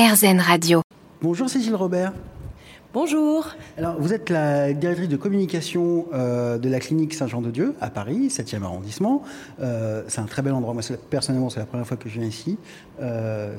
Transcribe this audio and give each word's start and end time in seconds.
RZN 0.00 0.40
Radio. 0.40 0.80
Bonjour 1.20 1.50
Cécile 1.50 1.74
Robert. 1.74 2.14
Bonjour. 2.94 3.50
Alors, 3.76 4.00
vous 4.00 4.14
êtes 4.14 4.30
la 4.30 4.72
directrice 4.72 5.10
de 5.10 5.16
communication 5.18 6.06
euh, 6.14 6.56
de 6.56 6.70
la 6.70 6.80
clinique 6.80 7.12
Saint-Jean-de-Dieu 7.12 7.74
à 7.82 7.90
Paris, 7.90 8.28
7e 8.28 8.62
arrondissement. 8.62 9.22
Euh, 9.60 10.02
c'est 10.08 10.22
un 10.22 10.24
très 10.24 10.40
bel 10.40 10.54
endroit. 10.54 10.72
Moi, 10.72 10.82
personnellement, 11.10 11.50
c'est 11.50 11.60
la 11.60 11.66
première 11.66 11.86
fois 11.86 11.98
que 11.98 12.08
je 12.08 12.18
viens 12.18 12.26
ici. 12.26 12.56
Euh, 13.02 13.58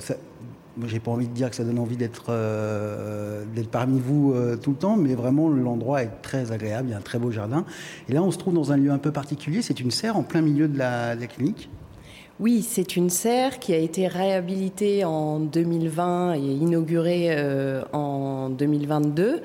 j'ai 0.88 1.00
pas 1.00 1.12
envie 1.12 1.28
de 1.28 1.34
dire 1.34 1.52
que 1.52 1.56
ça 1.56 1.64
donne 1.64 1.78
envie 1.78 1.98
d'être 1.98 2.30
euh, 2.30 3.46
parmi 3.72 4.00
vous 4.00 4.34
euh, 4.34 4.56
tout 4.56 4.72
le 4.72 4.78
temps, 4.78 4.98
mais 4.98 5.14
vraiment 5.14 5.48
l'endroit 5.48 6.02
est 6.02 6.24
très 6.24 6.52
agréable. 6.52 6.88
Il 6.88 6.92
y 6.92 6.96
a 6.96 6.98
un 6.98 7.02
très 7.02 7.20
beau 7.20 7.30
jardin. 7.30 7.66
Et 8.10 8.14
là, 8.14 8.24
on 8.24 8.32
se 8.32 8.40
trouve 8.40 8.56
dans 8.56 8.72
un 8.72 8.78
lieu 8.78 8.90
un 8.90 8.98
peu 8.98 9.12
particulier. 9.12 9.62
C'est 9.62 9.80
une 9.80 9.92
serre 9.92 10.18
en 10.18 10.24
plein 10.24 10.42
milieu 10.42 10.68
de 10.68 10.80
la 10.80 11.16
clinique. 11.28 11.70
Oui, 12.42 12.64
c'est 12.68 12.96
une 12.96 13.12
serre 13.12 13.60
qui 13.60 13.72
a 13.72 13.78
été 13.78 14.08
réhabilitée 14.08 15.06
en 15.06 15.40
2020 15.40 16.34
et 16.34 16.40
inaugurée 16.40 17.28
euh, 17.30 17.84
en 17.94 18.50
2022. 18.50 19.44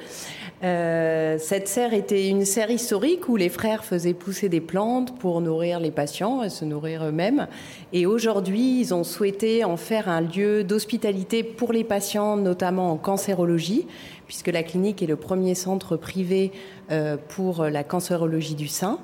Euh, 0.62 1.36
cette 1.38 1.68
serre 1.68 1.92
était 1.92 2.28
une 2.28 2.46
serre 2.46 2.70
historique 2.70 3.28
où 3.28 3.36
les 3.36 3.50
frères 3.50 3.84
faisaient 3.84 4.14
pousser 4.14 4.48
des 4.48 4.62
plantes 4.62 5.18
pour 5.18 5.40
nourrir 5.40 5.80
les 5.80 5.90
patients 5.90 6.42
et 6.42 6.48
se 6.48 6.64
nourrir 6.64 7.04
eux-mêmes. 7.04 7.46
Et 7.92 8.06
aujourd'hui, 8.06 8.80
ils 8.80 8.94
ont 8.94 9.04
souhaité 9.04 9.64
en 9.64 9.76
faire 9.76 10.08
un 10.08 10.22
lieu 10.22 10.64
d'hospitalité 10.64 11.42
pour 11.42 11.72
les 11.72 11.84
patients, 11.84 12.36
notamment 12.36 12.90
en 12.90 12.96
cancérologie, 12.96 13.86
puisque 14.26 14.48
la 14.48 14.62
clinique 14.62 15.02
est 15.02 15.06
le 15.06 15.16
premier 15.16 15.54
centre 15.54 15.96
privé 15.96 16.52
euh, 16.90 17.16
pour 17.28 17.64
la 17.64 17.84
cancérologie 17.84 18.54
du 18.54 18.68
sein. 18.68 18.98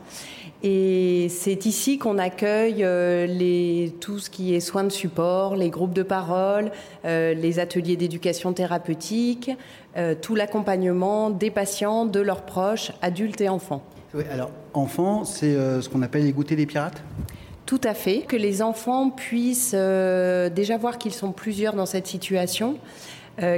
Et 0.65 1.27
c'est 1.29 1.67
ici 1.67 1.99
qu'on 1.99 2.19
accueille 2.19 2.85
euh, 2.85 3.89
tout 4.01 4.21
ce 4.21 4.31
qui 4.31 4.55
est 4.55 4.61
soins 4.61 4.85
de 4.85 4.91
support, 4.91 5.57
les 5.57 5.71
groupes 5.71 5.93
de 5.93 6.05
parole, 6.05 6.71
les 7.05 7.59
ateliers 7.59 7.97
d'éducation 7.97 8.53
thérapeutique, 8.53 9.51
tout 10.21 10.37
l'accompagnement 10.37 11.31
des 11.43 11.51
patients, 11.51 12.07
de 12.07 12.21
leurs 12.21 12.43
proches, 12.43 12.93
adultes 13.03 13.41
et 13.41 13.49
enfants. 13.49 13.83
Oui, 14.15 14.25
alors 14.33 14.51
enfants, 14.75 15.25
c'est 15.25 15.55
ce 15.55 15.89
qu'on 15.89 16.03
appelle 16.03 16.25
les 16.25 16.33
goûters 16.33 16.57
des 16.57 16.67
pirates? 16.67 17.03
Tout 17.67 17.81
à 17.85 17.95
fait, 17.95 18.21
que 18.21 18.37
les 18.37 18.63
enfants 18.63 19.11
puissent 19.11 19.75
déjà 19.75 20.77
voir 20.77 20.99
qu'ils 20.99 21.15
sont 21.15 21.33
plusieurs 21.33 21.75
dans 21.75 21.87
cette 21.87 22.07
situation, 22.07 22.77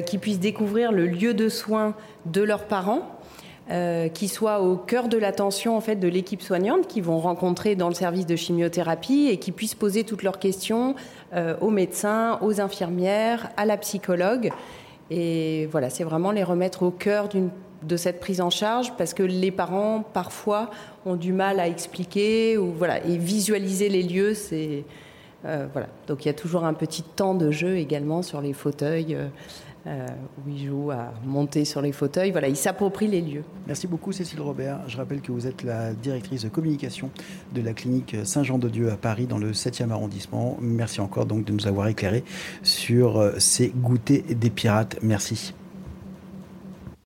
qu'ils 0.06 0.20
puissent 0.20 0.41
découvrir 0.41 0.92
le 0.92 1.06
lieu 1.06 1.34
de 1.34 1.48
soins 1.48 1.95
de 2.27 2.42
leurs 2.42 2.64
parents, 2.64 3.03
euh, 3.70 4.08
qui 4.08 4.28
soient 4.28 4.61
au 4.61 4.77
cœur 4.77 5.08
de 5.08 5.17
l'attention 5.17 5.75
en 5.75 5.80
fait 5.80 5.97
de 5.97 6.06
l'équipe 6.06 6.42
soignante 6.42 6.86
qu'ils 6.86 7.03
vont 7.03 7.19
rencontrer 7.19 7.77
dans 7.77 7.89
le 7.89 7.95
service 7.95 8.27
de 8.27 8.36
chimiothérapie 8.36 9.28
et 9.30 9.39
qui 9.39 9.53
puissent 9.53 9.75
poser 9.75 10.05
toutes 10.05 10.23
leurs 10.23 10.39
questions 10.39 10.95
euh, 11.33 11.56
aux 11.62 11.70
médecins, 11.70 12.39
aux 12.42 12.61
infirmières, 12.61 13.48
à 13.56 13.64
la 13.64 13.78
psychologue. 13.78 14.51
Et 15.11 15.67
voilà, 15.73 15.89
c'est 15.89 16.05
vraiment 16.05 16.30
les 16.30 16.45
remettre 16.45 16.83
au 16.83 16.91
cœur 16.91 17.30
de 17.86 17.96
cette 17.96 18.20
prise 18.20 18.40
en 18.40 18.50
charge 18.50 18.96
parce 18.96 19.14
que 19.14 19.22
les 19.22 19.50
parents 19.50 20.02
parfois 20.02 20.70
ont 21.06 21.16
du 21.16 21.32
mal 21.32 21.60
à 21.60 21.68
expliquer 21.68 22.58
ou 22.58 22.72
voilà 22.72 23.04
et 23.04 23.18
visualiser 23.18 23.88
les 23.88 24.02
lieux 24.02 24.34
c'est 24.34 24.84
euh, 25.44 25.66
voilà 25.72 25.88
donc 26.06 26.24
il 26.24 26.28
y 26.28 26.30
a 26.30 26.34
toujours 26.34 26.64
un 26.64 26.74
petit 26.74 27.02
temps 27.02 27.34
de 27.34 27.50
jeu 27.50 27.77
également 27.77 28.22
sur 28.22 28.40
les 28.40 28.52
fauteuils 28.52 29.16
euh, 29.86 30.06
où 30.38 30.48
il 30.48 30.66
joue 30.66 30.90
à 30.92 31.12
monter 31.27 31.66
sur 31.66 31.82
les 31.82 31.92
fauteuils. 31.92 32.30
Voilà, 32.30 32.48
il 32.48 32.56
s'approprie 32.56 33.06
les 33.06 33.20
lieux. 33.20 33.44
Merci 33.66 33.86
beaucoup 33.86 34.12
Cécile 34.12 34.40
Robert. 34.40 34.80
Je 34.88 34.96
rappelle 34.96 35.20
que 35.20 35.30
vous 35.30 35.46
êtes 35.46 35.62
la 35.62 35.92
directrice 35.92 36.42
de 36.42 36.48
communication 36.48 37.10
de 37.55 37.60
la 37.60 37.74
clinique 37.74 38.16
Saint-Jean-de-Dieu 38.24 38.90
à 38.90 38.96
Paris 38.96 39.27
dans 39.27 39.36
le 39.36 39.52
7e 39.52 39.90
arrondissement. 39.90 40.56
Merci 40.58 41.02
encore 41.02 41.27
donc 41.27 41.44
de 41.44 41.52
nous 41.52 41.66
avoir 41.66 41.88
éclairé 41.88 42.24
sur 42.62 43.18
euh, 43.18 43.34
ces 43.38 43.74
goûters 43.77 44.22
des 44.30 44.48
pirates. 44.48 44.96
Merci. 45.02 45.52